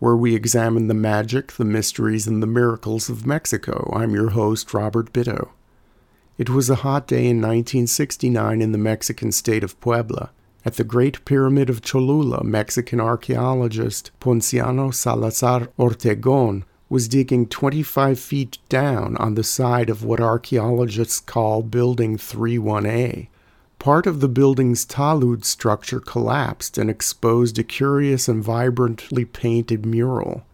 where 0.00 0.16
we 0.16 0.34
examine 0.34 0.88
the 0.88 0.94
magic, 0.94 1.52
the 1.52 1.64
mysteries, 1.64 2.26
and 2.26 2.42
the 2.42 2.46
miracles 2.46 3.08
of 3.08 3.26
Mexico. 3.26 3.92
I'm 3.94 4.14
your 4.14 4.30
host, 4.30 4.74
Robert 4.74 5.12
Bitto. 5.12 5.50
It 6.38 6.48
was 6.48 6.70
a 6.70 6.76
hot 6.76 7.06
day 7.06 7.26
in 7.26 7.36
1969 7.36 8.62
in 8.62 8.72
the 8.72 8.78
Mexican 8.78 9.30
state 9.30 9.62
of 9.62 9.78
Puebla. 9.80 10.30
At 10.64 10.74
the 10.74 10.84
Great 10.84 11.24
Pyramid 11.26 11.68
of 11.68 11.82
Cholula, 11.82 12.42
Mexican 12.42 12.98
archaeologist 12.98 14.10
Ponciano 14.20 14.92
Salazar 14.92 15.68
Ortegon 15.78 16.64
was 16.88 17.06
digging 17.06 17.46
25 17.46 18.18
feet 18.18 18.58
down 18.70 19.18
on 19.18 19.34
the 19.34 19.44
side 19.44 19.90
of 19.90 20.02
what 20.02 20.18
archaeologists 20.18 21.20
call 21.20 21.62
Building 21.62 22.16
31A. 22.16 23.28
Part 23.80 24.06
of 24.06 24.20
the 24.20 24.28
building's 24.28 24.84
talud 24.84 25.42
structure 25.46 26.00
collapsed 26.00 26.76
and 26.76 26.90
exposed 26.90 27.58
a 27.58 27.62
curious 27.62 28.28
and 28.28 28.44
vibrantly 28.44 29.24
painted 29.24 29.86
mural. 29.86 30.44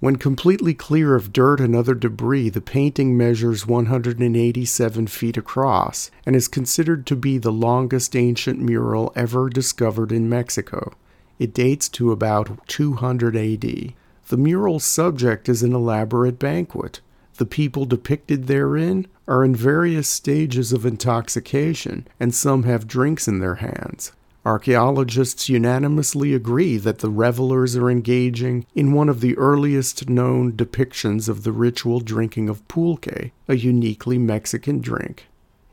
When 0.00 0.16
completely 0.16 0.74
clear 0.74 1.14
of 1.14 1.32
dirt 1.32 1.60
and 1.60 1.76
other 1.76 1.94
debris, 1.94 2.48
the 2.48 2.60
painting 2.60 3.16
measures 3.16 3.64
187 3.64 5.06
feet 5.06 5.36
across 5.36 6.10
and 6.26 6.34
is 6.34 6.48
considered 6.48 7.06
to 7.06 7.14
be 7.14 7.38
the 7.38 7.52
longest 7.52 8.16
ancient 8.16 8.58
mural 8.58 9.12
ever 9.14 9.48
discovered 9.48 10.10
in 10.10 10.28
Mexico. 10.28 10.94
It 11.38 11.54
dates 11.54 11.88
to 11.90 12.10
about 12.10 12.66
200 12.66 13.36
AD. 13.36 13.94
The 14.26 14.36
mural's 14.36 14.84
subject 14.84 15.48
is 15.48 15.62
an 15.62 15.74
elaborate 15.74 16.40
banquet. 16.40 17.00
The 17.34 17.46
people 17.46 17.84
depicted 17.84 18.48
therein 18.48 19.06
are 19.26 19.44
in 19.44 19.54
various 19.54 20.08
stages 20.08 20.72
of 20.72 20.84
intoxication, 20.84 22.06
and 22.20 22.34
some 22.34 22.64
have 22.64 22.86
drinks 22.86 23.26
in 23.26 23.38
their 23.38 23.56
hands. 23.56 24.12
Archaeologists 24.44 25.48
unanimously 25.48 26.34
agree 26.34 26.76
that 26.76 26.98
the 26.98 27.08
revelers 27.08 27.76
are 27.76 27.90
engaging 27.90 28.66
in 28.74 28.92
one 28.92 29.08
of 29.08 29.22
the 29.22 29.36
earliest 29.38 30.10
known 30.10 30.52
depictions 30.52 31.30
of 31.30 31.44
the 31.44 31.52
ritual 31.52 32.00
drinking 32.00 32.50
of 32.50 32.66
pulque, 32.68 33.30
a 33.48 33.56
uniquely 33.56 34.18
Mexican 34.18 34.80
drink. 34.80 35.26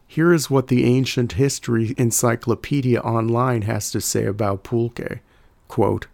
Here 0.07 0.33
is 0.33 0.49
what 0.49 0.67
the 0.67 0.85
Ancient 0.85 1.33
History 1.33 1.93
Encyclopedia 1.97 3.01
Online 3.01 3.63
has 3.63 3.91
to 3.91 3.99
say 3.99 4.25
about 4.25 4.63
pulque. 4.63 5.19
Quote, 5.67 6.07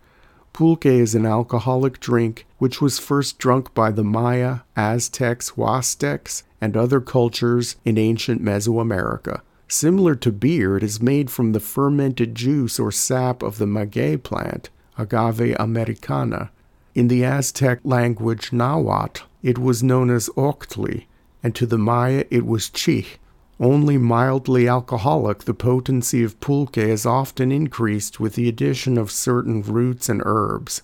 Pulque 0.57 0.87
is 0.87 1.13
an 1.13 1.23
alcoholic 1.23 1.99
drink 1.99 2.47
which 2.57 2.81
was 2.81 2.97
first 2.97 3.37
drunk 3.37 3.75
by 3.75 3.91
the 3.91 4.03
Maya, 4.03 4.61
Aztecs, 4.75 5.51
Huastecs, 5.51 6.41
and 6.59 6.75
other 6.75 6.99
cultures 6.99 7.75
in 7.85 7.99
ancient 7.99 8.41
Mesoamerica. 8.41 9.41
Similar 9.67 10.15
to 10.15 10.31
beer, 10.31 10.75
it 10.75 10.81
is 10.81 10.99
made 10.99 11.29
from 11.29 11.51
the 11.51 11.59
fermented 11.59 12.33
juice 12.33 12.79
or 12.79 12.91
sap 12.91 13.43
of 13.43 13.59
the 13.59 13.67
maguey 13.67 14.17
plant, 14.17 14.71
Agave 14.97 15.55
americana. 15.59 16.49
In 16.95 17.07
the 17.07 17.23
Aztec 17.23 17.77
language 17.83 18.51
Nahuatl, 18.51 19.25
it 19.43 19.59
was 19.59 19.83
known 19.83 20.09
as 20.09 20.27
octli, 20.29 21.05
and 21.43 21.53
to 21.53 21.67
the 21.67 21.77
Maya 21.77 22.25
it 22.31 22.47
was 22.47 22.71
chich, 22.71 23.19
only 23.59 23.97
mildly 23.97 24.67
alcoholic, 24.67 25.39
the 25.45 25.53
potency 25.53 26.23
of 26.23 26.39
pulque 26.39 26.77
is 26.77 27.05
often 27.05 27.51
increased 27.51 28.19
with 28.19 28.35
the 28.35 28.47
addition 28.47 28.97
of 28.97 29.11
certain 29.11 29.61
roots 29.61 30.09
and 30.09 30.21
herbs. 30.25 30.83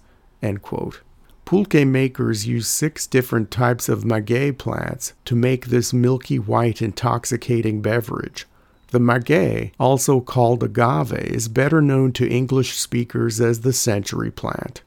Pulque 1.45 1.85
makers 1.85 2.47
use 2.47 2.67
six 2.67 3.05
different 3.05 3.51
types 3.51 3.89
of 3.89 4.03
maguey 4.03 4.51
plants 4.51 5.13
to 5.25 5.35
make 5.35 5.67
this 5.67 5.93
milky 5.93 6.39
white 6.39 6.81
intoxicating 6.81 7.81
beverage. 7.81 8.47
The 8.91 8.99
maguey, 8.99 9.71
also 9.79 10.19
called 10.19 10.63
agave, 10.63 11.13
is 11.13 11.47
better 11.47 11.81
known 11.81 12.11
to 12.13 12.29
English 12.29 12.79
speakers 12.79 13.41
as 13.41 13.61
the 13.61 13.73
century 13.73 14.31
plant. 14.31 14.81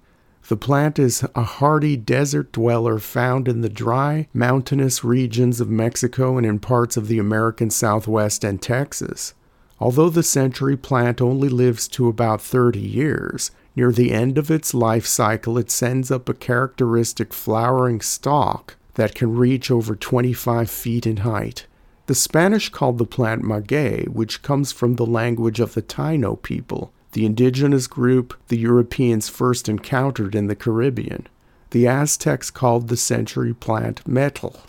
The 0.49 0.57
plant 0.57 1.01
is 1.01 1.25
a 1.35 1.43
hardy 1.43 1.97
desert 1.97 2.53
dweller 2.53 3.01
found 3.01 3.49
in 3.49 3.63
the 3.63 3.69
dry, 3.69 4.29
mountainous 4.33 5.03
regions 5.03 5.61
of 5.61 5.69
Mexico 5.69 6.37
and 6.37 6.47
in 6.47 6.61
parts 6.61 6.97
of 6.97 7.09
the 7.09 7.19
American 7.19 7.69
Southwest 7.69 8.45
and 8.45 8.63
Texas. 8.63 9.35
Although 9.81 10.11
the 10.11 10.23
century 10.23 10.77
plant 10.77 11.21
only 11.21 11.49
lives 11.49 11.89
to 11.89 12.07
about 12.07 12.41
30 12.41 12.79
years, 12.79 13.51
near 13.75 13.91
the 13.91 14.13
end 14.13 14.39
of 14.39 14.49
its 14.49 14.73
life 14.73 15.05
cycle 15.05 15.59
it 15.59 15.69
sends 15.69 16.13
up 16.13 16.29
a 16.29 16.35
characteristic 16.35 17.35
flowering 17.35 18.01
stalk 18.01 18.77
that 18.95 19.17
can 19.17 19.37
reach 19.37 19.69
over 19.69 19.97
25 19.97 20.71
feet 20.71 21.07
in 21.09 21.19
height. 21.19 21.67
The 22.07 22.15
Spanish 22.15 22.69
called 22.69 22.99
the 22.99 23.05
plant 23.05 23.43
maguey, 23.43 24.07
which 24.07 24.43
comes 24.43 24.71
from 24.71 24.95
the 24.95 25.07
language 25.07 25.59
of 25.59 25.75
the 25.75 25.83
Taino 25.83 26.41
people, 26.41 26.93
the 27.17 27.25
indigenous 27.25 27.87
group 27.87 28.39
the 28.49 28.59
Europeans 28.59 29.27
first 29.27 29.71
encountered 29.71 30.35
in 30.35 30.49
the 30.49 30.55
Caribbean. 30.55 31.27
The 31.71 31.89
Aztecs 31.89 32.51
called 32.51 32.89
the 32.89 32.97
century 32.99 33.55
plant 33.55 34.07
metl. 34.07 34.61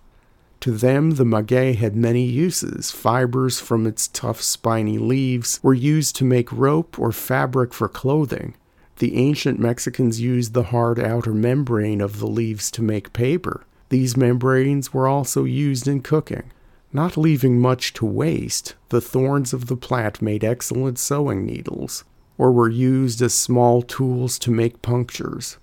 To 0.62 0.72
them, 0.72 1.16
the 1.16 1.26
maguey 1.26 1.76
had 1.76 1.98
many 1.98 2.24
uses. 2.24 2.90
Fibers 2.90 3.60
from 3.60 3.86
its 3.86 4.08
tough, 4.08 4.42
spiny 4.42 4.98
leaves 4.98 5.60
were 5.62 5.74
used 5.74 6.16
to 6.16 6.24
make 6.24 6.50
rope 6.54 6.98
or 6.98 7.12
fabric 7.12 7.74
for 7.74 7.90
clothing. 7.90 8.56
The 9.00 9.18
ancient 9.18 9.60
Mexicans 9.60 10.22
used 10.22 10.54
the 10.54 10.72
hard 10.72 11.02
outer 11.02 11.34
membrane 11.34 12.00
of 12.00 12.20
the 12.20 12.28
leaves 12.28 12.72
to 12.72 12.82
make 12.82 13.12
paper. 13.12 13.66
These 13.90 14.16
membranes 14.16 14.94
were 14.94 15.10
also 15.10 15.44
used 15.44 15.86
in 15.86 16.00
cooking. 16.00 16.50
Not 16.94 17.18
leaving 17.18 17.60
much 17.60 17.92
to 17.96 18.06
waste, 18.06 18.76
the 18.88 19.02
thorns 19.02 19.52
of 19.52 19.66
the 19.68 19.76
plant 19.76 20.22
made 20.22 20.46
excellent 20.46 20.98
sewing 20.98 21.46
needles 21.46 22.06
or 22.38 22.52
were 22.52 22.70
used 22.70 23.22
as 23.22 23.34
small 23.34 23.82
tools 23.82 24.38
to 24.40 24.52
make 24.52 24.82
punctures. 24.82 25.58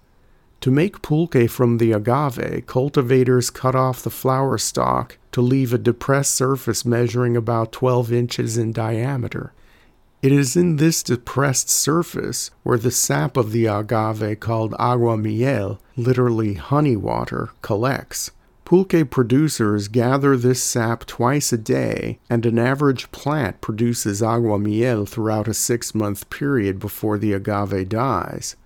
To 0.61 0.71
make 0.71 1.03
pulque 1.03 1.49
from 1.51 1.79
the 1.79 1.93
agave, 1.93 2.67
cultivators 2.67 3.51
cut 3.51 3.75
off 3.75 4.03
the 4.03 4.11
flower 4.11 4.57
stalk 4.57 5.19
to 5.33 5.43
leave 5.43 5.75
a 5.75 5.79
depressed 5.79 6.35
surface 6.35 6.85
measuring 6.85 7.37
about 7.37 7.73
12 7.73 8.13
inches 8.13 8.57
in 8.57 8.73
diameter. 8.73 9.53
It 10.23 10.33
is 10.33 10.57
in 10.57 10.77
this 10.77 11.03
depressed 11.03 11.69
surface 11.69 12.51
where 12.63 12.79
the 12.79 12.91
sap 12.91 13.37
of 13.37 13.53
the 13.53 13.67
agave, 13.67 14.41
called 14.41 14.75
agua 14.79 15.19
miel, 15.19 15.81
literally 15.97 16.55
honey 16.55 16.97
water, 16.97 17.51
collects. 17.61 18.31
Pulque 18.65 19.11
producers 19.11 19.89
gather 19.89 20.39
this 20.39 20.63
sap 20.63 21.05
twice 21.05 21.53
a 21.53 21.59
day, 21.59 22.19
and 22.31 22.47
an 22.47 22.59
average 22.59 23.13
plant 23.13 23.61
produces 23.61 24.23
agua 24.23 24.59
miel 24.59 25.05
throughout 25.05 25.49
a 25.49 25.55
six 25.55 25.95
month 25.95 26.31
period 26.31 26.79
before 26.79 27.19
the 27.19 27.35
agave 27.35 27.91
dies. 27.91 28.57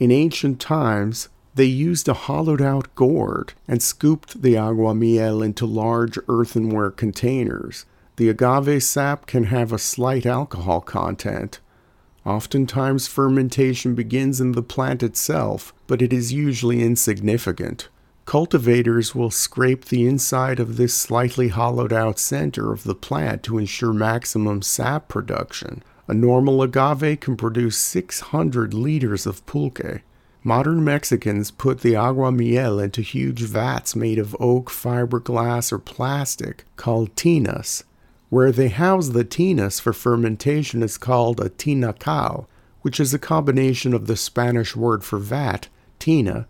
In 0.00 0.10
ancient 0.10 0.60
times, 0.60 1.28
they 1.56 1.66
used 1.66 2.08
a 2.08 2.14
hollowed 2.14 2.62
out 2.62 2.94
gourd 2.94 3.52
and 3.66 3.82
scooped 3.82 4.40
the 4.40 4.56
agua 4.56 4.94
miel 4.94 5.42
into 5.42 5.66
large 5.66 6.18
earthenware 6.28 6.90
containers. 6.90 7.84
The 8.16 8.30
agave 8.30 8.82
sap 8.82 9.26
can 9.26 9.44
have 9.44 9.72
a 9.72 9.78
slight 9.78 10.24
alcohol 10.24 10.80
content. 10.80 11.60
Oftentimes, 12.24 13.08
fermentation 13.08 13.94
begins 13.94 14.40
in 14.40 14.52
the 14.52 14.62
plant 14.62 15.02
itself, 15.02 15.74
but 15.86 16.00
it 16.00 16.12
is 16.12 16.32
usually 16.32 16.82
insignificant. 16.82 17.88
Cultivators 18.28 19.14
will 19.14 19.30
scrape 19.30 19.86
the 19.86 20.06
inside 20.06 20.60
of 20.60 20.76
this 20.76 20.92
slightly 20.94 21.48
hollowed 21.48 21.94
out 21.94 22.18
center 22.18 22.74
of 22.74 22.84
the 22.84 22.94
plant 22.94 23.42
to 23.44 23.56
ensure 23.56 23.94
maximum 23.94 24.60
sap 24.60 25.08
production. 25.08 25.82
A 26.06 26.12
normal 26.12 26.60
agave 26.60 27.20
can 27.20 27.38
produce 27.38 27.78
600 27.78 28.74
liters 28.74 29.24
of 29.24 29.46
pulque. 29.46 30.02
Modern 30.44 30.84
Mexicans 30.84 31.50
put 31.50 31.80
the 31.80 31.96
agua 31.96 32.30
miel 32.30 32.78
into 32.78 33.00
huge 33.00 33.44
vats 33.44 33.96
made 33.96 34.18
of 34.18 34.36
oak, 34.38 34.68
fiberglass, 34.68 35.72
or 35.72 35.78
plastic 35.78 36.66
called 36.76 37.16
tinas. 37.16 37.84
Where 38.28 38.52
they 38.52 38.68
house 38.68 39.08
the 39.08 39.24
tinas 39.24 39.80
for 39.80 39.94
fermentation 39.94 40.82
is 40.82 40.98
called 40.98 41.40
a 41.40 41.48
tinacal, 41.48 42.44
which 42.82 43.00
is 43.00 43.14
a 43.14 43.18
combination 43.18 43.94
of 43.94 44.06
the 44.06 44.16
Spanish 44.16 44.76
word 44.76 45.02
for 45.02 45.18
vat, 45.18 45.68
tina, 45.98 46.46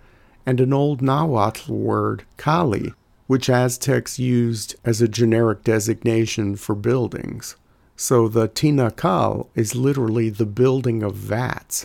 and 0.49 0.61
an 0.61 0.73
old 0.73 1.03
Nahuatl 1.03 1.71
word, 1.75 2.25
cali, 2.39 2.95
which 3.27 3.51
Aztecs 3.51 4.19
used 4.19 4.77
as 4.83 5.03
a 5.03 5.07
generic 5.07 5.63
designation 5.63 6.57
for 6.57 6.75
buildings. 6.75 7.55
So 7.97 8.29
the 8.29 8.49
tinacal 8.49 9.49
is 9.55 9.75
literally 9.75 10.31
the 10.31 10.47
building 10.47 11.03
of 11.03 11.15
vats. 11.15 11.85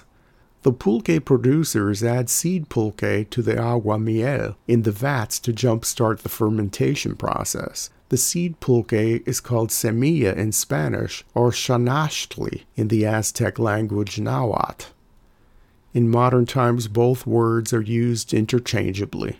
The 0.62 0.72
pulque 0.72 1.26
producers 1.26 2.06
add 2.06 2.30
seed 2.30 2.70
pulque 2.70 3.30
to 3.32 3.42
the 3.42 3.60
agua 3.62 4.00
miel 4.00 4.56
in 4.66 4.84
the 4.84 4.94
vats 4.94 5.40
to 5.40 5.52
jumpstart 5.52 6.20
the 6.20 6.30
fermentation 6.30 7.18
process. 7.18 7.90
The 8.08 8.18
seed 8.18 8.62
pulque 8.62 9.28
is 9.28 9.42
called 9.42 9.72
semilla 9.72 10.38
in 10.38 10.54
Spanish 10.54 11.26
or 11.34 11.52
xanachtli 11.52 12.64
in 12.78 12.88
the 12.88 13.06
Aztec 13.06 13.60
language 13.60 14.22
Nahuatl. 14.22 14.86
In 15.94 16.10
modern 16.10 16.48
times, 16.48 16.88
both 16.88 17.28
words 17.28 17.72
are 17.72 17.82
used 17.82 18.34
interchangeably. 18.34 19.38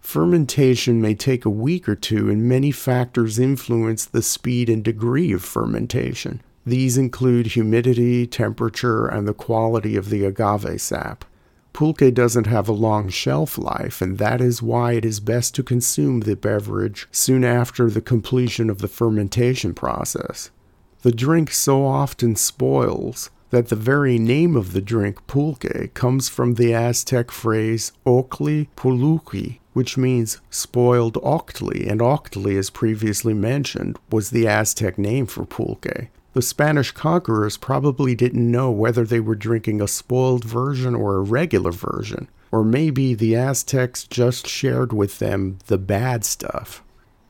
Fermentation 0.00 1.02
may 1.02 1.14
take 1.14 1.44
a 1.44 1.50
week 1.50 1.88
or 1.88 1.96
two, 1.96 2.30
and 2.30 2.48
many 2.48 2.70
factors 2.70 3.38
influence 3.38 4.04
the 4.04 4.22
speed 4.22 4.70
and 4.70 4.82
degree 4.82 5.32
of 5.32 5.42
fermentation. 5.42 6.40
These 6.64 6.96
include 6.96 7.48
humidity, 7.48 8.26
temperature, 8.26 9.06
and 9.06 9.26
the 9.26 9.34
quality 9.34 9.96
of 9.96 10.08
the 10.08 10.24
agave 10.24 10.80
sap. 10.80 11.24
Pulque 11.72 12.14
doesn't 12.14 12.46
have 12.46 12.68
a 12.68 12.72
long 12.72 13.08
shelf 13.08 13.58
life, 13.58 14.00
and 14.00 14.18
that 14.18 14.40
is 14.40 14.62
why 14.62 14.92
it 14.92 15.04
is 15.04 15.20
best 15.20 15.54
to 15.56 15.62
consume 15.62 16.20
the 16.20 16.36
beverage 16.36 17.08
soon 17.10 17.44
after 17.44 17.90
the 17.90 18.00
completion 18.00 18.70
of 18.70 18.78
the 18.78 18.88
fermentation 18.88 19.74
process. 19.74 20.50
The 21.02 21.12
drink 21.12 21.50
so 21.52 21.84
often 21.84 22.36
spoils 22.36 23.30
that 23.50 23.68
the 23.68 23.76
very 23.76 24.18
name 24.18 24.56
of 24.56 24.72
the 24.72 24.80
drink, 24.80 25.26
pulque, 25.26 25.92
comes 25.94 26.28
from 26.28 26.54
the 26.54 26.74
Aztec 26.74 27.30
phrase 27.30 27.92
octli 28.04 28.68
puluqui, 28.76 29.58
which 29.72 29.96
means 29.96 30.40
spoiled 30.50 31.14
octli, 31.14 31.90
and 31.90 32.00
octli, 32.00 32.58
as 32.58 32.70
previously 32.70 33.34
mentioned, 33.34 33.98
was 34.10 34.30
the 34.30 34.46
Aztec 34.46 34.98
name 34.98 35.26
for 35.26 35.44
pulque. 35.44 36.08
The 36.34 36.42
Spanish 36.42 36.92
conquerors 36.92 37.56
probably 37.56 38.14
didn't 38.14 38.50
know 38.50 38.70
whether 38.70 39.04
they 39.04 39.20
were 39.20 39.34
drinking 39.34 39.80
a 39.80 39.88
spoiled 39.88 40.44
version 40.44 40.94
or 40.94 41.16
a 41.16 41.20
regular 41.20 41.72
version, 41.72 42.28
or 42.52 42.64
maybe 42.64 43.14
the 43.14 43.34
Aztecs 43.34 44.04
just 44.04 44.46
shared 44.46 44.92
with 44.92 45.18
them 45.18 45.58
the 45.66 45.78
bad 45.78 46.24
stuff. 46.24 46.82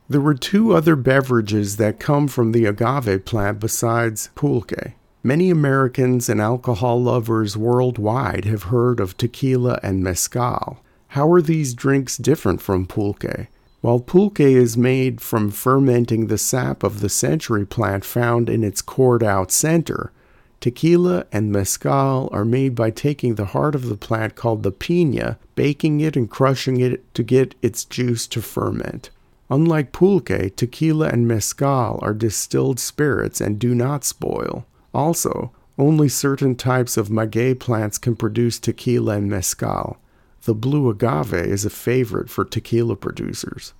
There 0.09 0.21
were 0.21 0.35
two 0.35 0.73
other 0.73 0.97
beverages 0.97 1.77
that 1.77 2.01
come 2.01 2.29
from 2.29 2.53
the 2.53 2.65
agave 2.65 3.25
plant 3.25 3.61
besides 3.61 4.31
pulque. 4.35 4.95
Many 5.25 5.51
Americans 5.51 6.29
and 6.29 6.41
alcohol 6.41 7.03
lovers 7.03 7.57
worldwide 7.57 8.45
have 8.45 8.65
heard 8.65 9.01
of 9.01 9.17
tequila 9.17 9.81
and 9.83 10.03
mezcal. 10.03 10.79
How 11.09 11.31
are 11.33 11.43
these 11.43 11.75
drinks 11.75 12.17
different 12.17 12.63
from 12.63 12.87
pulque? 12.87 13.49
While 13.81 13.99
pulque 13.99 14.39
is 14.39 14.77
made 14.77 15.21
from 15.21 15.51
fermenting 15.51 16.29
the 16.29 16.39
sap 16.39 16.85
of 16.85 17.01
the 17.01 17.09
century 17.09 17.67
plant 17.67 18.05
found 18.05 18.49
in 18.49 18.63
its 18.63 18.81
cored 18.81 19.25
out 19.25 19.51
center, 19.51 20.13
tequila 20.61 21.27
and 21.33 21.51
mezcal 21.51 22.29
are 22.31 22.45
made 22.45 22.77
by 22.77 22.91
taking 22.91 23.35
the 23.35 23.47
heart 23.47 23.75
of 23.75 23.89
the 23.89 23.97
plant 23.97 24.37
called 24.37 24.63
the 24.63 24.71
pina, 24.71 25.37
baking 25.57 26.01
it 26.01 26.17
and 26.17 26.31
crushing 26.31 26.81
it 26.81 27.13
to 27.15 27.25
get 27.25 27.57
its 27.61 27.85
juice 27.85 28.29
to 28.29 28.41
ferment. 28.41 29.11
Unlike 29.51 29.91
pulque, 29.91 30.55
tequila 30.55 31.09
and 31.09 31.27
mezcal 31.27 31.99
are 32.03 32.15
distilled 32.15 32.79
spirits 32.79 33.41
and 33.41 33.59
do 33.59 33.75
not 33.75 34.05
spoil. 34.05 34.65
Also, 34.95 35.53
only 35.79 36.09
certain 36.09 36.57
types 36.57 36.97
of 36.97 37.11
maguey 37.11 37.55
plants 37.55 37.99
can 37.99 38.17
produce 38.17 38.59
tequila 38.59 39.17
and 39.17 39.31
mezcal. 39.31 39.99
The 40.43 40.55
blue 40.55 40.89
agave 40.89 41.35
is 41.35 41.65
a 41.65 41.71
favorite 41.71 42.31
for 42.31 42.45
tequila 42.45 42.97
producers. 42.97 43.75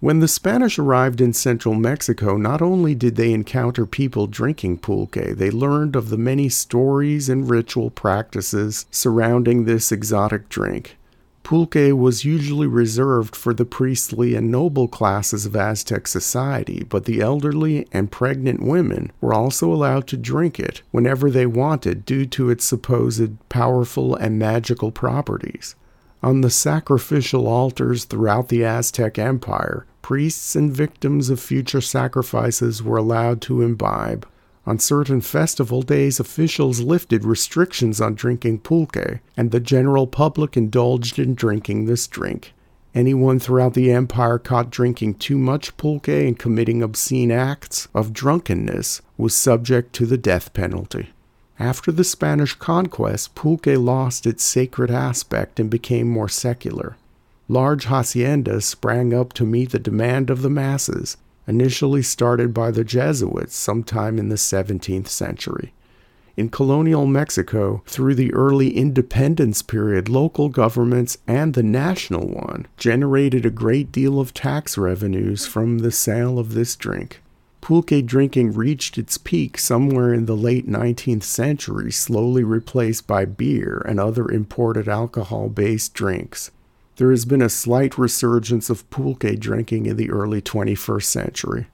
When 0.00 0.20
the 0.20 0.28
Spanish 0.28 0.78
arrived 0.78 1.20
in 1.20 1.32
central 1.32 1.74
Mexico, 1.74 2.36
not 2.36 2.62
only 2.62 2.94
did 2.94 3.16
they 3.16 3.32
encounter 3.32 3.84
people 3.84 4.28
drinking 4.28 4.78
pulque, 4.78 5.36
they 5.36 5.50
learned 5.50 5.96
of 5.96 6.10
the 6.10 6.16
many 6.16 6.48
stories 6.48 7.28
and 7.28 7.50
ritual 7.50 7.90
practices 7.90 8.86
surrounding 8.92 9.64
this 9.64 9.90
exotic 9.90 10.48
drink. 10.48 10.97
Pulque 11.48 11.96
was 11.96 12.26
usually 12.26 12.66
reserved 12.66 13.34
for 13.34 13.54
the 13.54 13.64
priestly 13.64 14.34
and 14.34 14.50
noble 14.50 14.86
classes 14.86 15.46
of 15.46 15.56
Aztec 15.56 16.06
society, 16.06 16.84
but 16.86 17.06
the 17.06 17.22
elderly 17.22 17.88
and 17.90 18.12
pregnant 18.12 18.62
women 18.62 19.10
were 19.22 19.32
also 19.32 19.72
allowed 19.72 20.06
to 20.08 20.18
drink 20.18 20.60
it 20.60 20.82
whenever 20.90 21.30
they 21.30 21.46
wanted 21.46 22.04
due 22.04 22.26
to 22.26 22.50
its 22.50 22.66
supposed 22.66 23.30
powerful 23.48 24.14
and 24.14 24.38
magical 24.38 24.92
properties. 24.92 25.74
On 26.22 26.42
the 26.42 26.50
sacrificial 26.50 27.46
altars 27.46 28.04
throughout 28.04 28.50
the 28.50 28.62
Aztec 28.62 29.18
Empire, 29.18 29.86
priests 30.02 30.54
and 30.54 30.70
victims 30.70 31.30
of 31.30 31.40
future 31.40 31.80
sacrifices 31.80 32.82
were 32.82 32.98
allowed 32.98 33.40
to 33.40 33.62
imbibe. 33.62 34.28
On 34.68 34.78
certain 34.78 35.22
festival 35.22 35.80
days, 35.80 36.20
officials 36.20 36.80
lifted 36.80 37.24
restrictions 37.24 38.02
on 38.02 38.14
drinking 38.14 38.58
pulque, 38.58 39.20
and 39.34 39.50
the 39.50 39.60
general 39.60 40.06
public 40.06 40.58
indulged 40.58 41.18
in 41.18 41.34
drinking 41.34 41.86
this 41.86 42.06
drink. 42.06 42.52
Anyone 42.94 43.38
throughout 43.38 43.72
the 43.72 43.90
empire 43.90 44.38
caught 44.38 44.68
drinking 44.68 45.14
too 45.14 45.38
much 45.38 45.74
pulque 45.78 46.08
and 46.08 46.38
committing 46.38 46.82
obscene 46.82 47.30
acts 47.30 47.88
of 47.94 48.12
drunkenness 48.12 49.00
was 49.16 49.34
subject 49.34 49.94
to 49.94 50.04
the 50.04 50.18
death 50.18 50.52
penalty. 50.52 51.14
After 51.58 51.90
the 51.90 52.04
Spanish 52.04 52.54
conquest, 52.54 53.34
pulque 53.34 53.68
lost 53.68 54.26
its 54.26 54.44
sacred 54.44 54.90
aspect 54.90 55.58
and 55.58 55.70
became 55.70 56.10
more 56.10 56.28
secular. 56.28 56.98
Large 57.48 57.86
haciendas 57.86 58.64
sprang 58.64 59.14
up 59.14 59.32
to 59.32 59.46
meet 59.46 59.70
the 59.70 59.78
demand 59.78 60.28
of 60.28 60.42
the 60.42 60.50
masses, 60.50 61.16
initially 61.48 62.02
started 62.02 62.54
by 62.54 62.70
the 62.70 62.84
Jesuits 62.84 63.56
sometime 63.56 64.18
in 64.18 64.28
the 64.28 64.36
17th 64.36 65.08
century. 65.08 65.72
In 66.36 66.50
colonial 66.50 67.04
Mexico, 67.04 67.82
through 67.86 68.14
the 68.14 68.32
early 68.32 68.76
independence 68.76 69.60
period, 69.60 70.08
local 70.08 70.48
governments 70.48 71.18
and 71.26 71.54
the 71.54 71.64
national 71.64 72.28
one 72.28 72.68
generated 72.76 73.44
a 73.44 73.50
great 73.50 73.90
deal 73.90 74.20
of 74.20 74.32
tax 74.32 74.78
revenues 74.78 75.48
from 75.48 75.78
the 75.78 75.90
sale 75.90 76.38
of 76.38 76.54
this 76.54 76.76
drink. 76.76 77.22
Pulque 77.60 78.06
drinking 78.06 78.52
reached 78.52 78.98
its 78.98 79.18
peak 79.18 79.58
somewhere 79.58 80.14
in 80.14 80.26
the 80.26 80.36
late 80.36 80.68
19th 80.68 81.24
century, 81.24 81.90
slowly 81.90 82.44
replaced 82.44 83.08
by 83.08 83.24
beer 83.24 83.82
and 83.84 83.98
other 83.98 84.30
imported 84.30 84.88
alcohol 84.88 85.48
based 85.48 85.92
drinks. 85.92 86.52
There 86.98 87.12
has 87.12 87.24
been 87.24 87.42
a 87.42 87.48
slight 87.48 87.96
resurgence 87.96 88.68
of 88.70 88.88
pulque 88.90 89.38
drinking 89.38 89.86
in 89.86 89.96
the 89.96 90.10
early 90.10 90.42
21st 90.42 91.04
century. 91.04 91.66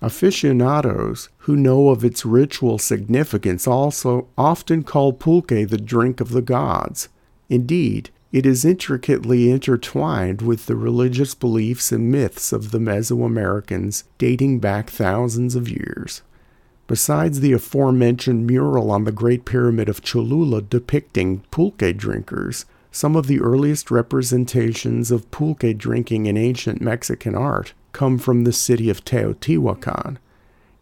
Aficionados 0.00 1.28
who 1.38 1.56
know 1.56 1.88
of 1.88 2.04
its 2.04 2.24
ritual 2.24 2.78
significance 2.78 3.66
also 3.66 4.28
often 4.38 4.84
call 4.84 5.12
pulque 5.12 5.48
the 5.48 5.76
drink 5.76 6.20
of 6.20 6.30
the 6.30 6.40
gods. 6.40 7.08
Indeed, 7.48 8.10
it 8.30 8.46
is 8.46 8.64
intricately 8.64 9.50
intertwined 9.50 10.40
with 10.40 10.66
the 10.66 10.76
religious 10.76 11.34
beliefs 11.34 11.90
and 11.90 12.08
myths 12.08 12.52
of 12.52 12.70
the 12.70 12.78
Mesoamericans 12.78 14.04
dating 14.18 14.60
back 14.60 14.88
thousands 14.88 15.56
of 15.56 15.68
years. 15.68 16.22
Besides 16.86 17.40
the 17.40 17.52
aforementioned 17.52 18.46
mural 18.46 18.92
on 18.92 19.02
the 19.02 19.10
Great 19.10 19.44
Pyramid 19.44 19.88
of 19.88 20.02
Cholula 20.02 20.62
depicting 20.62 21.40
pulque 21.50 21.96
drinkers, 21.96 22.66
some 22.90 23.16
of 23.16 23.26
the 23.26 23.40
earliest 23.40 23.90
representations 23.90 25.10
of 25.10 25.30
pulque 25.30 25.76
drinking 25.76 26.26
in 26.26 26.36
ancient 26.36 26.80
Mexican 26.80 27.34
art 27.34 27.72
come 27.92 28.18
from 28.18 28.44
the 28.44 28.52
city 28.52 28.90
of 28.90 29.04
Teotihuacan, 29.04 30.18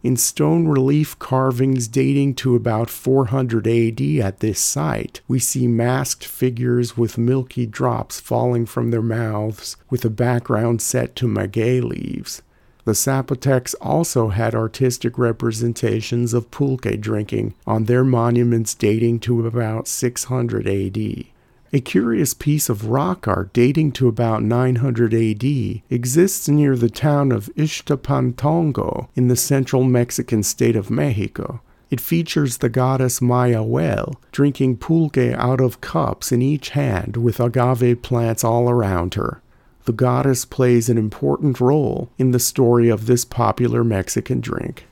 in 0.01 0.15
stone 0.15 0.65
relief 0.65 1.19
carvings 1.19 1.89
dating 1.89 2.35
to 2.35 2.55
about 2.55 2.89
400 2.89 3.67
AD 3.67 4.01
at 4.01 4.39
this 4.39 4.57
site, 4.57 5.19
we 5.27 5.39
see 5.39 5.67
masked 5.67 6.25
figures 6.25 6.95
with 6.95 7.17
milky 7.17 7.65
drops 7.65 8.17
falling 8.17 8.65
from 8.65 8.91
their 8.91 9.01
mouths, 9.01 9.75
with 9.89 10.05
a 10.05 10.09
background 10.09 10.81
set 10.81 11.17
to 11.17 11.27
maguey 11.27 11.81
leaves. 11.81 12.41
The 12.85 12.93
Zapotecs 12.93 13.75
also 13.81 14.29
had 14.29 14.55
artistic 14.55 15.17
representations 15.17 16.33
of 16.33 16.49
pulque 16.49 17.01
drinking 17.01 17.55
on 17.67 17.83
their 17.83 18.05
monuments 18.05 18.73
dating 18.75 19.19
to 19.21 19.45
about 19.45 19.89
600 19.89 20.65
AD. 20.65 21.25
A 21.71 21.79
curious 21.79 22.33
piece 22.33 22.67
of 22.67 22.87
rock 22.87 23.27
art 23.27 23.53
dating 23.53 23.91
to 23.91 24.07
about 24.07 24.41
900 24.41 25.13
AD 25.13 25.81
exists 25.91 26.49
near 26.49 26.75
the 26.75 26.89
town 26.89 27.31
of 27.31 27.51
Ixtapantongo 27.55 29.07
in 29.15 29.27
the 29.27 29.35
central 29.35 29.83
Mexican 29.83 30.41
state 30.41 30.75
of 30.75 30.89
Mexico. 30.89 31.61
It 31.91 32.01
features 32.01 32.57
the 32.57 32.69
goddess 32.69 33.19
Mayahuel 33.19 34.15
drinking 34.31 34.77
pulque 34.77 35.35
out 35.35 35.61
of 35.61 35.79
cups 35.79 36.31
in 36.31 36.41
each 36.41 36.69
hand 36.69 37.17
with 37.17 37.39
agave 37.39 38.01
plants 38.01 38.43
all 38.43 38.67
around 38.67 39.13
her. 39.13 39.39
The 39.85 39.93
goddess 39.93 40.45
plays 40.45 40.89
an 40.89 40.97
important 40.97 41.59
role 41.59 42.09
in 42.17 42.31
the 42.31 42.39
story 42.39 42.89
of 42.89 43.05
this 43.05 43.25
popular 43.25 43.83
Mexican 43.83 44.39
drink. 44.39 44.87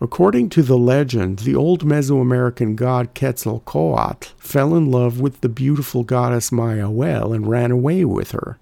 According 0.00 0.50
to 0.50 0.62
the 0.62 0.76
legend, 0.76 1.40
the 1.40 1.54
old 1.54 1.84
Mesoamerican 1.84 2.74
god 2.74 3.14
Quetzalcoatl 3.14 4.32
fell 4.36 4.74
in 4.74 4.90
love 4.90 5.20
with 5.20 5.40
the 5.40 5.48
beautiful 5.48 6.02
goddess 6.02 6.50
Mayahuel 6.50 7.34
and 7.34 7.46
ran 7.46 7.70
away 7.70 8.04
with 8.04 8.32
her. 8.32 8.58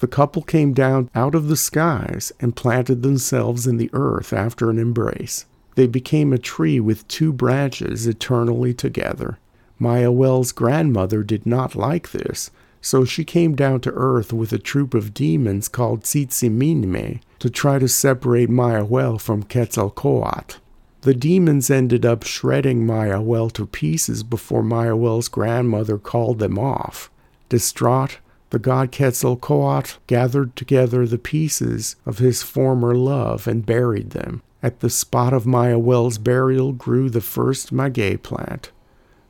The 0.00 0.08
couple 0.08 0.42
came 0.42 0.74
down 0.74 1.08
out 1.14 1.34
of 1.34 1.48
the 1.48 1.56
skies 1.56 2.32
and 2.40 2.56
planted 2.56 3.02
themselves 3.02 3.66
in 3.66 3.76
the 3.76 3.88
earth 3.92 4.32
after 4.32 4.68
an 4.68 4.78
embrace. 4.78 5.46
They 5.76 5.86
became 5.86 6.32
a 6.32 6.38
tree 6.38 6.80
with 6.80 7.06
two 7.08 7.32
branches 7.32 8.06
eternally 8.06 8.74
together. 8.74 9.38
Mayahuel's 9.80 10.52
grandmother 10.52 11.22
did 11.22 11.46
not 11.46 11.74
like 11.74 12.10
this, 12.10 12.50
so 12.80 13.04
she 13.04 13.24
came 13.24 13.54
down 13.54 13.80
to 13.80 13.92
earth 13.94 14.32
with 14.32 14.52
a 14.52 14.58
troop 14.58 14.92
of 14.92 15.14
demons 15.14 15.68
called 15.68 16.02
Tzitzimime 16.02 17.20
to 17.38 17.48
try 17.48 17.78
to 17.78 17.88
separate 17.88 18.50
Mayahuel 18.50 19.20
from 19.20 19.42
Quetzalcoatl. 19.44 20.56
The 21.04 21.12
demons 21.12 21.70
ended 21.70 22.06
up 22.06 22.22
shredding 22.22 22.86
Mayahuel 22.86 23.52
to 23.52 23.66
pieces 23.66 24.22
before 24.22 24.62
Mayahuel's 24.62 25.28
grandmother 25.28 25.98
called 25.98 26.38
them 26.38 26.58
off. 26.58 27.10
Distraught, 27.50 28.20
the 28.48 28.58
god 28.58 28.90
Quetzalcoatl 28.90 29.98
gathered 30.06 30.56
together 30.56 31.06
the 31.06 31.18
pieces 31.18 31.96
of 32.06 32.20
his 32.20 32.42
former 32.42 32.94
love 32.94 33.46
and 33.46 33.66
buried 33.66 34.12
them. 34.12 34.40
At 34.62 34.80
the 34.80 34.88
spot 34.88 35.34
of 35.34 35.44
Mayahuel's 35.44 36.16
burial 36.16 36.72
grew 36.72 37.10
the 37.10 37.20
first 37.20 37.70
maguey 37.70 38.16
plant. 38.16 38.72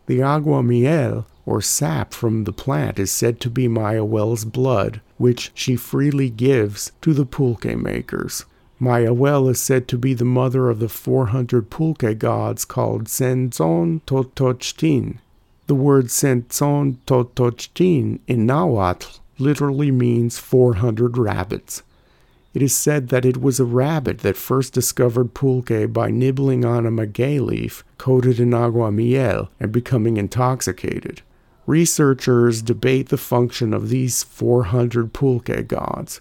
The 0.06 0.22
agua 0.22 0.62
miel, 0.62 1.26
or 1.44 1.60
sap 1.60 2.14
from 2.14 2.44
the 2.44 2.52
plant, 2.52 3.00
is 3.00 3.10
said 3.10 3.40
to 3.40 3.50
be 3.50 3.66
Mayahuel's 3.66 4.44
blood, 4.44 5.00
which 5.16 5.50
she 5.54 5.74
freely 5.74 6.30
gives 6.30 6.92
to 7.02 7.12
the 7.12 7.26
pulque 7.26 7.76
makers. 7.76 8.44
Mayahuel 8.84 9.50
is 9.50 9.62
said 9.62 9.88
to 9.88 9.96
be 9.96 10.12
the 10.12 10.26
mother 10.26 10.68
of 10.68 10.78
the 10.78 10.90
400 10.90 11.70
pulque 11.70 12.18
gods 12.18 12.66
called 12.66 13.04
Centzon 13.06 14.02
Totochtin. 14.02 15.20
The 15.68 15.74
word 15.74 16.08
Centzon 16.08 16.98
Totochtin 17.06 18.18
in 18.26 18.44
Nahuatl 18.44 19.20
literally 19.38 19.90
means 19.90 20.38
400 20.38 21.16
rabbits. 21.16 21.82
It 22.52 22.60
is 22.60 22.76
said 22.76 23.08
that 23.08 23.24
it 23.24 23.40
was 23.40 23.58
a 23.58 23.64
rabbit 23.64 24.18
that 24.18 24.36
first 24.36 24.74
discovered 24.74 25.32
pulque 25.32 25.90
by 25.90 26.10
nibbling 26.10 26.66
on 26.66 26.84
a 26.84 26.90
maguey 26.90 27.40
leaf 27.40 27.84
coated 27.96 28.38
in 28.38 28.52
agua 28.52 28.92
miel 28.92 29.48
and 29.58 29.72
becoming 29.72 30.18
intoxicated. 30.18 31.22
Researchers 31.66 32.60
debate 32.60 33.08
the 33.08 33.16
function 33.16 33.72
of 33.72 33.88
these 33.88 34.22
400 34.22 35.14
pulque 35.14 35.66
gods. 35.66 36.20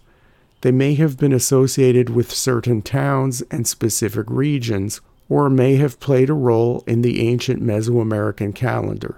They 0.63 0.72
may 0.72 0.93
have 0.93 1.17
been 1.17 1.34
associated 1.34 2.10
with 2.10 2.32
certain 2.32 2.82
towns 2.82 3.41
and 3.51 3.67
specific 3.67 4.25
regions, 4.29 5.01
or 5.27 5.50
may 5.50 5.75
have 5.75 6.00
played 6.00 6.29
a 6.29 6.34
role 6.34 6.86
in 6.88 7.01
the 7.01 7.27
ancient 7.27 7.62
Mesoamerican 7.62 8.55
calendar. 8.55 9.17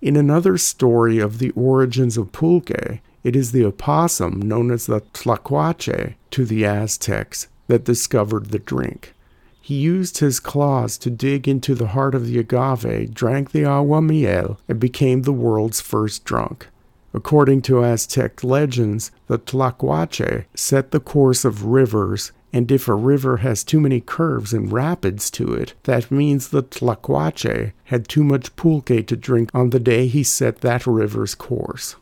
In 0.00 0.14
another 0.14 0.56
story 0.56 1.18
of 1.18 1.40
the 1.40 1.50
origins 1.56 2.16
of 2.16 2.30
pulque, 2.30 3.00
it 3.24 3.34
is 3.34 3.50
the 3.50 3.64
opossum 3.64 4.40
known 4.40 4.70
as 4.70 4.86
the 4.86 5.00
tlacuache 5.12 6.14
to 6.30 6.44
the 6.44 6.64
Aztecs 6.64 7.48
that 7.66 7.82
discovered 7.82 8.50
the 8.50 8.60
drink. 8.60 9.12
He 9.60 9.74
used 9.74 10.18
his 10.18 10.38
claws 10.38 10.98
to 10.98 11.10
dig 11.10 11.48
into 11.48 11.74
the 11.74 11.88
heart 11.88 12.14
of 12.14 12.28
the 12.28 12.38
agave, 12.38 13.12
drank 13.12 13.50
the 13.50 13.64
agua 13.64 14.00
miel, 14.00 14.60
and 14.68 14.78
became 14.78 15.22
the 15.22 15.32
world's 15.32 15.80
first 15.80 16.24
drunk. 16.24 16.68
According 17.12 17.62
to 17.62 17.84
Aztec 17.84 18.44
legends, 18.44 19.10
the 19.26 19.38
tlacuache 19.38 20.44
set 20.54 20.90
the 20.92 21.00
course 21.00 21.44
of 21.44 21.64
rivers, 21.64 22.32
and 22.52 22.70
if 22.70 22.86
a 22.86 22.94
river 22.94 23.38
has 23.38 23.64
too 23.64 23.80
many 23.80 24.00
curves 24.00 24.52
and 24.52 24.72
rapids 24.72 25.30
to 25.32 25.52
it, 25.52 25.74
that 25.84 26.10
means 26.10 26.48
the 26.48 26.62
tlacuache 26.62 27.72
had 27.84 28.08
too 28.08 28.22
much 28.22 28.54
pulque 28.56 29.06
to 29.06 29.16
drink 29.16 29.50
on 29.52 29.70
the 29.70 29.80
day 29.80 30.06
he 30.06 30.22
set 30.22 30.60
that 30.60 30.86
river's 30.86 31.34
course. 31.34 31.96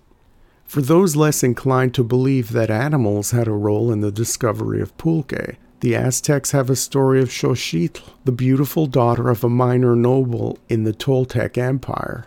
For 0.65 0.83
those 0.83 1.17
less 1.17 1.43
inclined 1.43 1.95
to 1.95 2.05
believe 2.05 2.53
that 2.53 2.71
animals 2.71 3.31
had 3.31 3.49
a 3.49 3.53
role 3.53 3.91
in 3.91 4.03
the 4.03 4.13
discovery 4.13 4.83
of 4.83 4.97
pulque, 4.99 5.57
the 5.81 5.95
Aztecs 5.95 6.51
have 6.51 6.69
a 6.69 6.77
story 6.77 7.23
of 7.23 7.31
Xochitl, 7.31 8.03
the 8.25 8.33
beautiful 8.33 8.87
daughter 8.87 9.31
of 9.31 9.45
a 9.45 9.49
minor 9.49 9.97
noble 9.97 10.59
in 10.69 10.85
the 10.85 10.93
Toltec 10.93 11.57
Empire. 11.57 12.27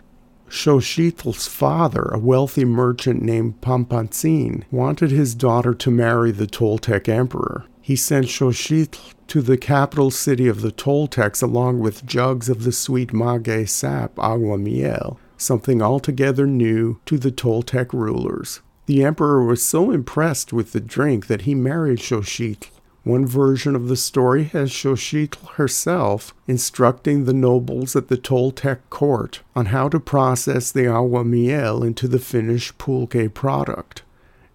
Xochitl's 0.52 1.48
father, 1.48 2.10
a 2.12 2.18
wealthy 2.18 2.66
merchant 2.66 3.22
named 3.22 3.62
Papantzin, 3.62 4.64
wanted 4.70 5.10
his 5.10 5.34
daughter 5.34 5.72
to 5.72 5.90
marry 5.90 6.30
the 6.30 6.46
Toltec 6.46 7.08
emperor. 7.08 7.64
He 7.80 7.96
sent 7.96 8.26
Xochitl 8.26 9.14
to 9.28 9.40
the 9.40 9.56
capital 9.56 10.10
city 10.10 10.48
of 10.48 10.60
the 10.60 10.70
Toltecs 10.70 11.42
along 11.42 11.80
with 11.80 12.04
jugs 12.04 12.50
of 12.50 12.64
the 12.64 12.70
sweet 12.70 13.14
maguey 13.14 13.66
sap, 13.66 14.12
agua 14.18 14.58
miel, 14.58 15.18
something 15.38 15.80
altogether 15.80 16.46
new 16.46 17.00
to 17.06 17.16
the 17.16 17.32
Toltec 17.32 17.94
rulers. 17.94 18.60
The 18.84 19.02
emperor 19.04 19.42
was 19.42 19.64
so 19.64 19.90
impressed 19.90 20.52
with 20.52 20.72
the 20.72 20.80
drink 20.80 21.28
that 21.28 21.42
he 21.42 21.54
married 21.54 21.98
Xochitl. 22.00 22.68
One 23.04 23.26
version 23.26 23.74
of 23.74 23.88
the 23.88 23.96
story 23.96 24.44
has 24.44 24.70
Xochitl 24.70 25.54
herself 25.54 26.32
instructing 26.46 27.24
the 27.24 27.32
nobles 27.32 27.96
at 27.96 28.06
the 28.06 28.16
Toltec 28.16 28.78
court 28.90 29.40
on 29.56 29.66
how 29.66 29.88
to 29.88 29.98
process 29.98 30.70
the 30.70 30.86
agua 30.86 31.24
miel 31.24 31.82
into 31.82 32.06
the 32.06 32.20
finished 32.20 32.78
pulque 32.78 33.34
product. 33.34 34.02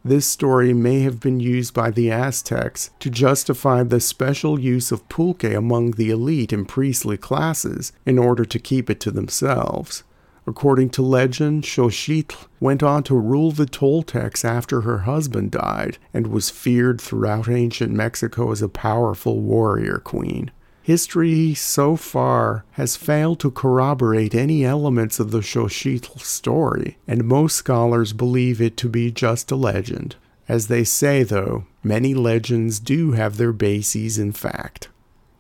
This 0.06 0.26
story 0.26 0.74
may 0.74 1.02
have 1.02 1.20
been 1.20 1.42
used 1.42 1.74
by 1.74 1.92
the 1.92 2.10
Aztecs 2.10 2.92
to 3.02 3.10
justify 3.10 3.84
the 3.84 4.00
special 4.00 4.58
use 4.58 4.94
of 4.94 5.10
pulque 5.10 5.44
among 5.44 5.92
the 5.92 6.10
elite 6.10 6.54
and 6.54 6.66
priestly 6.66 7.18
classes 7.18 7.92
in 8.06 8.18
order 8.18 8.46
to 8.46 8.60
keep 8.60 8.90
it 8.90 9.02
to 9.02 9.12
themselves. 9.12 10.04
According 10.48 10.92
to 10.92 11.02
legend, 11.02 11.66
Xochitl 11.66 12.48
went 12.62 12.82
on 12.82 13.04
to 13.04 13.16
rule 13.16 13.52
the 13.52 13.66
Toltecs 13.66 14.46
after 14.46 14.82
her 14.82 15.00
husband 15.00 15.52
died 15.52 15.98
and 16.14 16.28
was 16.28 16.50
feared 16.50 17.02
throughout 17.02 17.50
ancient 17.50 17.92
Mexico 17.92 18.52
as 18.52 18.62
a 18.62 18.70
powerful 18.70 19.42
warrior 19.42 19.98
queen. 19.98 20.50
History 20.82 21.54
so 21.54 21.98
far 21.98 22.64
has 22.72 22.96
failed 22.96 23.42
to 23.42 23.52
corroborate 23.52 24.34
any 24.34 24.64
elements 24.64 25.20
of 25.20 25.32
the 25.32 25.42
Xochitl 25.42 26.22
story, 26.22 26.98
and 27.06 27.26
most 27.26 27.58
scholars 27.58 28.14
believe 28.14 28.62
it 28.62 28.78
to 28.78 28.88
be 28.88 29.12
just 29.12 29.52
a 29.52 29.58
legend. 29.58 30.16
As 30.48 30.68
they 30.68 30.86
say, 30.86 31.24
though, 31.24 31.66
many 31.84 32.14
legends 32.14 32.80
do 32.80 33.12
have 33.12 33.36
their 33.36 33.52
bases 33.52 34.18
in 34.18 34.32
fact. 34.32 34.88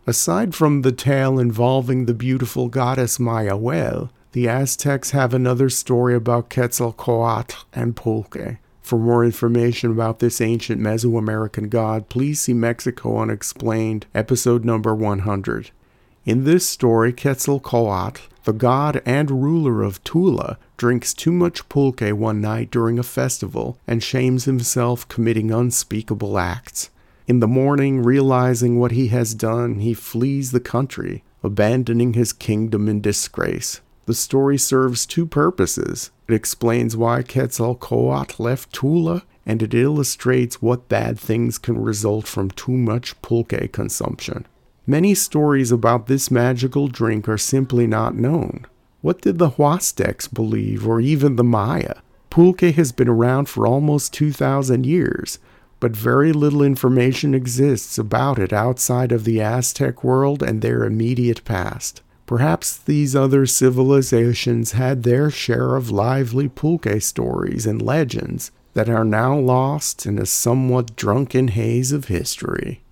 Aside 0.06 0.54
from 0.54 0.82
the 0.82 0.92
tale 0.92 1.40
involving 1.40 2.06
the 2.06 2.14
beautiful 2.14 2.68
goddess 2.68 3.18
Mayahuel, 3.18 4.10
the 4.38 4.48
Aztecs 4.48 5.10
have 5.10 5.34
another 5.34 5.68
story 5.68 6.14
about 6.14 6.52
Quetzalcoatl 6.52 7.66
and 7.74 7.96
Pulque. 7.96 8.60
For 8.84 9.00
more 9.00 9.26
information 9.26 9.90
about 9.90 10.20
this 10.20 10.40
ancient 10.40 10.80
Mesoamerican 10.80 11.72
god, 11.72 12.08
please 12.08 12.42
see 12.42 12.54
Mexico 12.54 13.18
Unexplained, 13.18 14.06
episode 14.14 14.64
number 14.64 14.94
100. 14.94 15.72
In 16.24 16.44
this 16.44 16.70
story, 16.70 17.12
Quetzalcoatl, 17.14 18.22
the 18.44 18.54
god 18.54 19.02
and 19.08 19.42
ruler 19.42 19.82
of 19.82 20.04
Tula, 20.04 20.60
drinks 20.78 21.16
too 21.16 21.32
much 21.32 21.68
pulque 21.68 22.12
one 22.12 22.40
night 22.40 22.70
during 22.70 23.00
a 23.00 23.04
festival 23.04 23.80
and 23.88 24.04
shames 24.04 24.46
himself, 24.46 25.08
committing 25.08 25.52
unspeakable 25.52 26.38
acts. 26.38 26.92
In 27.26 27.40
the 27.40 27.48
morning, 27.48 28.04
realizing 28.04 28.80
what 28.80 28.92
he 28.92 29.08
has 29.08 29.34
done, 29.34 29.80
he 29.80 29.96
flees 29.96 30.52
the 30.52 30.60
country, 30.60 31.24
abandoning 31.42 32.14
his 32.14 32.34
kingdom 32.34 32.88
in 32.88 33.02
disgrace. 33.02 33.82
The 34.08 34.14
story 34.14 34.58
serves 34.58 35.06
two 35.06 35.26
purposes. 35.26 36.12
It 36.30 36.34
explains 36.34 36.96
why 36.96 37.24
Quetzalcoatl 37.24 38.42
left 38.42 38.72
Tula, 38.72 39.24
and 39.46 39.62
it 39.62 39.74
illustrates 39.74 40.62
what 40.62 40.88
bad 40.88 41.20
things 41.20 41.58
can 41.58 41.78
result 41.78 42.26
from 42.26 42.50
too 42.52 42.72
much 42.72 43.22
pulque 43.22 43.74
consumption. 43.74 44.48
Many 44.86 45.14
stories 45.14 45.74
about 45.74 46.08
this 46.08 46.32
magical 46.32 46.88
drink 46.88 47.28
are 47.28 47.38
simply 47.38 47.86
not 47.86 48.16
known. 48.16 48.66
What 49.02 49.20
did 49.20 49.40
the 49.40 49.52
Huastecs 49.52 50.34
believe, 50.34 50.88
or 50.88 51.02
even 51.02 51.36
the 51.36 51.44
Maya? 51.44 51.96
Pulque 52.30 52.74
has 52.76 52.94
been 52.94 53.10
around 53.10 53.50
for 53.50 53.68
almost 53.68 54.14
2,000 54.14 54.86
years, 54.86 55.38
but 55.82 55.92
very 55.98 56.32
little 56.32 56.64
information 56.64 57.34
exists 57.34 57.98
about 57.98 58.40
it 58.40 58.54
outside 58.54 59.12
of 59.12 59.26
the 59.26 59.42
Aztec 59.42 60.02
world 60.02 60.42
and 60.42 60.62
their 60.62 60.86
immediate 60.86 61.44
past. 61.44 62.02
Perhaps 62.28 62.78
these 62.78 63.16
other 63.16 63.46
civilizations 63.46 64.74
had 64.74 65.04
their 65.04 65.32
share 65.32 65.78
of 65.78 65.90
lively 65.90 66.50
pulque 66.50 67.02
stories 67.02 67.66
and 67.66 67.82
legends 67.82 68.52
that 68.74 68.90
are 68.90 69.06
now 69.06 69.36
lost 69.40 70.06
in 70.06 70.20
a 70.20 70.26
somewhat 70.26 70.96
drunken 70.98 71.48
haze 71.48 71.94
of 71.94 72.06
history. 72.06 72.84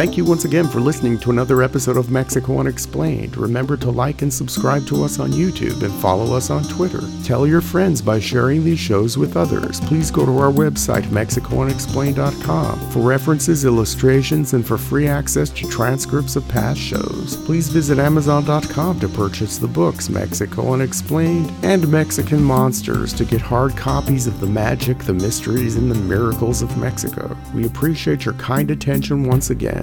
Thank 0.00 0.16
you 0.16 0.24
once 0.24 0.46
again 0.46 0.66
for 0.66 0.80
listening 0.80 1.18
to 1.18 1.30
another 1.30 1.62
episode 1.62 1.98
of 1.98 2.10
Mexico 2.10 2.58
Unexplained. 2.58 3.36
Remember 3.36 3.76
to 3.76 3.90
like 3.90 4.22
and 4.22 4.32
subscribe 4.32 4.86
to 4.86 5.04
us 5.04 5.18
on 5.18 5.30
YouTube 5.30 5.82
and 5.82 5.92
follow 6.00 6.34
us 6.34 6.48
on 6.48 6.64
Twitter. 6.64 7.02
Tell 7.22 7.46
your 7.46 7.60
friends 7.60 8.00
by 8.00 8.18
sharing 8.18 8.64
these 8.64 8.78
shows 8.78 9.18
with 9.18 9.36
others. 9.36 9.78
Please 9.80 10.10
go 10.10 10.24
to 10.24 10.38
our 10.38 10.50
website, 10.50 11.02
MexicoUnexplained.com, 11.08 12.90
for 12.92 13.00
references, 13.00 13.66
illustrations, 13.66 14.54
and 14.54 14.66
for 14.66 14.78
free 14.78 15.06
access 15.06 15.50
to 15.50 15.68
transcripts 15.68 16.34
of 16.34 16.48
past 16.48 16.80
shows. 16.80 17.36
Please 17.44 17.68
visit 17.68 17.98
Amazon.com 17.98 19.00
to 19.00 19.08
purchase 19.10 19.58
the 19.58 19.68
books 19.68 20.08
Mexico 20.08 20.72
Unexplained 20.72 21.52
and 21.62 21.86
Mexican 21.88 22.42
Monsters 22.42 23.12
to 23.12 23.26
get 23.26 23.42
hard 23.42 23.76
copies 23.76 24.26
of 24.26 24.40
the 24.40 24.46
magic, 24.46 24.96
the 25.00 25.12
mysteries, 25.12 25.76
and 25.76 25.90
the 25.90 25.94
miracles 25.94 26.62
of 26.62 26.74
Mexico. 26.78 27.36
We 27.54 27.66
appreciate 27.66 28.24
your 28.24 28.32
kind 28.36 28.70
attention 28.70 29.24
once 29.24 29.50